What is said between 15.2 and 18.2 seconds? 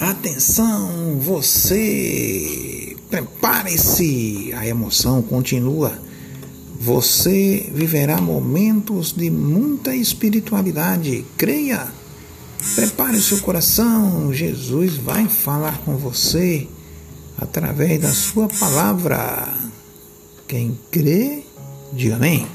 falar com você através da